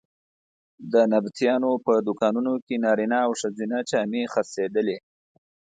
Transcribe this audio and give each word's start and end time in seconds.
د 0.91 0.93
نبطیانو 1.13 1.71
په 1.85 1.93
دوکانونو 2.07 2.53
کې 2.65 2.75
نارینه 2.85 3.17
او 3.25 3.31
ښځینه 3.41 3.77
جامې 3.89 4.23
خرڅېدلې. 4.33 4.97